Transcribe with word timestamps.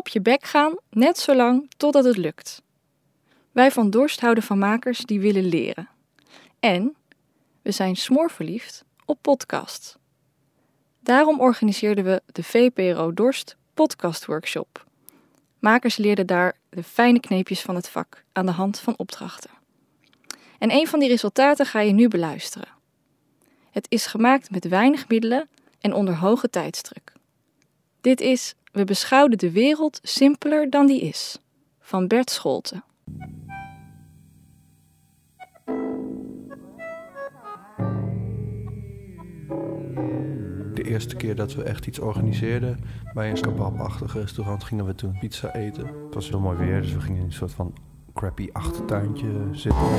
op 0.00 0.08
je 0.08 0.20
bek 0.20 0.44
gaan, 0.44 0.76
net 0.90 1.18
zolang 1.18 1.70
totdat 1.76 2.04
het 2.04 2.16
lukt. 2.16 2.62
Wij 3.52 3.70
van 3.70 3.90
Dorst 3.90 4.20
houden 4.20 4.44
van 4.44 4.58
makers 4.58 4.98
die 4.98 5.20
willen 5.20 5.44
leren. 5.44 5.88
En 6.60 6.96
we 7.62 7.70
zijn 7.70 7.96
smoorverliefd 7.96 8.84
op 9.04 9.18
podcasts. 9.20 9.96
Daarom 11.00 11.40
organiseerden 11.40 12.04
we 12.04 12.22
de 12.26 12.42
VPRO 12.42 13.14
Dorst 13.14 13.56
Podcast 13.74 14.24
Workshop. 14.24 14.86
Makers 15.58 15.96
leerden 15.96 16.26
daar 16.26 16.56
de 16.68 16.82
fijne 16.82 17.20
kneepjes 17.20 17.60
van 17.60 17.74
het 17.74 17.88
vak 17.88 18.24
aan 18.32 18.46
de 18.46 18.52
hand 18.52 18.78
van 18.78 18.94
opdrachten. 18.96 19.50
En 20.58 20.70
een 20.70 20.86
van 20.86 20.98
die 20.98 21.08
resultaten 21.08 21.66
ga 21.66 21.80
je 21.80 21.92
nu 21.92 22.08
beluisteren. 22.08 22.68
Het 23.70 23.86
is 23.88 24.06
gemaakt 24.06 24.50
met 24.50 24.68
weinig 24.68 25.08
middelen 25.08 25.48
en 25.80 25.92
onder 25.92 26.16
hoge 26.16 26.50
tijdsdruk. 26.50 27.12
Dit 28.00 28.20
is 28.20 28.54
We 28.70 28.84
beschouwden 28.84 29.38
de 29.38 29.50
wereld 29.50 30.00
simpeler 30.02 30.70
dan 30.70 30.86
die 30.86 31.00
is, 31.00 31.38
van 31.80 32.06
Bert 32.06 32.30
Scholten. 32.30 32.84
De 40.74 40.82
eerste 40.82 41.16
keer 41.16 41.36
dat 41.36 41.54
we 41.54 41.62
echt 41.62 41.86
iets 41.86 41.98
organiseerden 41.98 42.78
bij 43.14 43.30
een 43.30 43.40
kebabachtig 43.40 44.14
restaurant 44.14 44.64
gingen 44.64 44.86
we 44.86 44.94
toen 44.94 45.18
pizza 45.18 45.54
eten. 45.54 45.86
Het 45.86 46.14
was 46.14 46.28
heel 46.28 46.40
mooi 46.40 46.58
weer, 46.58 46.82
dus 46.82 46.92
we 46.92 47.00
gingen 47.00 47.20
in 47.20 47.26
een 47.26 47.32
soort 47.32 47.52
van 47.52 47.74
crappy 48.14 48.48
achtertuintje 48.52 49.48
zitten. 49.52 49.96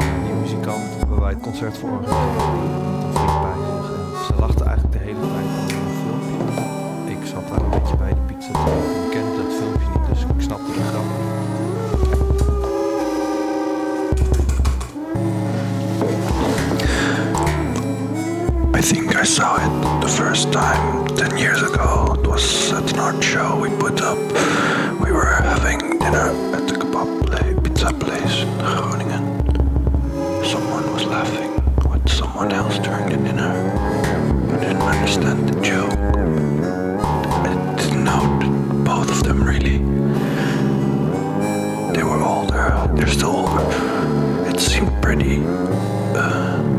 En 0.00 0.24
die 0.24 0.34
muzikant 0.34 1.04
waar 1.08 1.20
wij 1.20 1.32
het 1.32 1.42
concert 1.42 1.78
voor 1.78 1.90
organiseerden, 1.90 3.04
een 3.04 3.12
vriend 3.12 3.40
bij 3.42 3.54
zich. 3.64 4.18
En 4.18 4.24
ze 4.24 4.34
lachten 4.40 4.66
eigenlijk 4.66 4.98
de 4.98 5.04
hele 5.04 5.20
tijd 5.20 5.63
think 18.84 19.16
I 19.16 19.24
saw 19.24 19.56
it 19.56 20.02
the 20.02 20.08
first 20.08 20.52
time 20.52 21.06
10 21.16 21.38
years 21.38 21.62
ago. 21.62 22.16
It 22.18 22.26
was 22.26 22.70
at 22.70 22.92
an 22.92 22.98
art 22.98 23.24
show 23.24 23.58
we 23.58 23.70
put 23.78 24.02
up. 24.02 24.18
We 25.00 25.10
were 25.10 25.24
having 25.24 25.98
dinner 25.98 26.28
at 26.54 26.68
the 26.68 26.74
kebab 26.74 27.26
place, 27.26 27.56
pizza 27.64 27.94
place 27.94 28.42
in 28.42 28.58
Groningen. 28.58 29.24
Someone 30.44 30.92
was 30.92 31.06
laughing 31.06 31.52
with 31.90 32.06
someone 32.10 32.52
else 32.52 32.78
during 32.78 33.08
the 33.08 33.16
dinner. 33.16 33.54
I 34.52 34.60
didn't 34.60 34.82
understand 34.82 35.48
the 35.48 35.60
joke. 35.62 35.98
I 37.48 37.76
didn't 37.78 38.04
know 38.04 38.84
both 38.84 39.10
of 39.10 39.22
them 39.22 39.42
really. 39.42 39.78
They 41.94 42.02
were 42.02 42.22
older, 42.22 42.86
they're 42.94 43.06
still 43.06 43.48
older. 43.48 44.50
It 44.50 44.60
seemed 44.60 44.92
pretty. 45.00 45.42
Uh, 46.14 46.73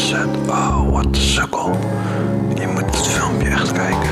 said, 0.00 0.28
oh, 0.48 0.90
what 0.90 1.06
a 1.06 1.14
sukkel. 1.14 1.70
Je 2.54 2.66
moet 2.66 2.84
het 2.84 3.06
filmpje 3.06 3.48
echt 3.48 3.72
kijken. 3.72 4.10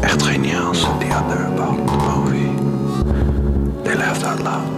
Echt 0.00 0.22
geniaal, 0.22 0.74
said 0.74 1.00
the 1.00 1.06
other 1.06 1.46
about 1.46 1.86
the 1.86 1.96
movie. 1.96 2.52
They 3.82 3.94
laughed 3.94 4.24
out 4.24 4.42
loud. 4.42 4.76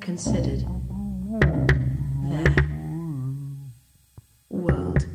considered 0.00 0.64
their 2.30 2.54
world 4.48 5.06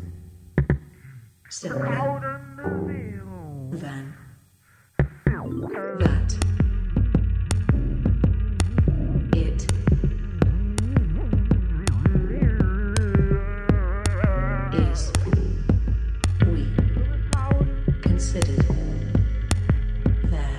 simpler 1.49 2.41
than 3.71 4.10
considered 18.21 18.65
their 20.29 20.57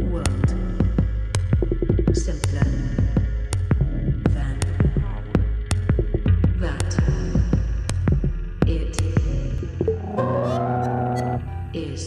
world 0.00 0.50
simpler 2.14 2.70
than 4.30 4.58
that. 6.58 6.92
It 8.66 8.96
is. 11.74 12.02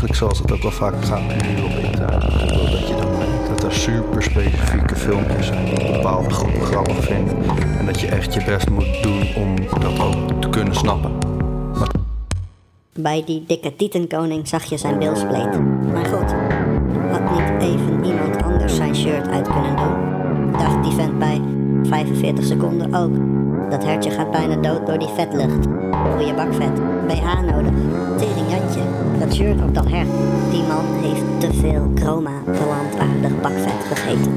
Eigenlijk 0.00 0.32
zoals 0.32 0.38
het 0.38 0.52
ook 0.52 0.62
wel 0.62 0.90
vaak 0.90 1.04
gaat 1.04 1.20
nu 1.20 1.62
op 1.62 1.70
internet. 1.70 2.20
Dat 2.20 2.88
je 2.88 2.94
dan 3.00 3.18
merkt 3.18 3.48
dat 3.48 3.62
er 3.62 3.72
super 3.72 4.22
specifieke 4.22 4.96
filmpjes 4.96 5.46
zijn 5.46 5.64
die 5.64 5.92
bepaalde 5.92 6.30
groepen 6.30 6.60
grappig 6.60 7.04
vinden. 7.04 7.36
En 7.78 7.86
dat 7.86 8.00
je 8.00 8.06
echt 8.06 8.34
je 8.34 8.44
best 8.44 8.70
moet 8.70 9.02
doen 9.02 9.34
om 9.36 9.56
dat 9.80 10.00
ook 10.00 10.40
te 10.40 10.48
kunnen 10.48 10.74
snappen. 10.74 11.12
Bij 12.92 13.22
die 13.26 13.44
dikke 13.46 13.76
tietenkoning 13.76 14.48
zag 14.48 14.64
je 14.64 14.76
zijn 14.76 14.98
bilspleet. 14.98 15.60
Maar 15.92 16.04
goed, 16.04 16.34
had 17.10 17.30
niet 17.30 17.62
even 17.62 18.04
iemand 18.04 18.42
anders 18.42 18.76
zijn 18.76 18.96
shirt 18.96 19.28
uit 19.28 19.48
kunnen 19.48 19.76
doen? 19.76 20.52
Dacht 20.52 20.82
die 20.82 20.92
vent 20.92 21.18
bij 21.18 21.40
45 21.82 22.44
seconden 22.44 22.94
ook. 22.94 23.29
Dat 23.68 23.84
hertje 23.84 24.10
gaat 24.10 24.30
bijna 24.30 24.56
dood 24.56 24.86
door 24.86 24.98
die 24.98 25.08
vetlucht. 25.08 25.66
Goeie 26.14 26.34
bakvet, 26.34 26.74
BH 27.06 27.40
nodig, 27.40 27.72
teringjantje, 28.16 28.80
dat 29.18 29.34
shirt 29.34 29.62
op 29.62 29.74
dat 29.74 29.88
hert. 29.88 30.08
Die 30.50 30.62
man 30.62 30.84
heeft 31.02 31.40
te 31.40 31.52
veel 31.52 31.90
chroma 31.94 32.30
plantaardig 32.44 33.40
bakvet 33.40 33.84
gegeten. 33.88 34.32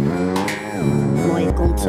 Mooie 1.28 1.54
kont 1.54 1.88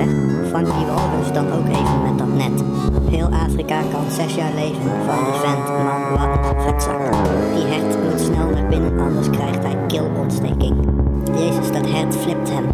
vang 0.51 0.67
die 0.67 0.87
walrus 0.87 1.33
dan 1.33 1.53
ook 1.53 1.69
even 1.69 2.03
met 2.03 2.19
dat 2.19 2.35
net. 2.35 2.65
Heel 3.11 3.29
Afrika 3.47 3.81
kan 3.93 4.11
zes 4.11 4.35
jaar 4.35 4.55
leven 4.55 4.91
van 5.07 5.25
die 5.25 5.41
vent, 5.45 5.69
man, 5.85 6.03
wat 6.11 6.51
een 6.51 6.61
vetzak. 6.61 7.13
Die 7.55 7.67
hert 7.67 8.03
moet 8.05 8.21
snel 8.21 8.49
naar 8.51 8.69
binnen, 8.69 9.01
anders 9.01 9.31
krijgt 9.31 9.63
hij 9.63 9.77
keelontsteking. 9.87 10.75
Jezus, 11.35 11.73
dat 11.73 11.91
hert 11.91 12.17
flipt 12.17 12.51
hem. 12.51 12.65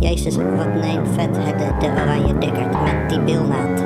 Jezus, 0.00 0.36
wat 0.36 0.74
neemt 0.74 1.08
vet 1.14 1.36
het 1.36 1.58
de, 1.58 1.68
de 1.78 2.02
oranje 2.02 2.38
dikkerd 2.38 2.82
met 2.82 3.08
die 3.08 3.20
bilnaad. 3.20 3.85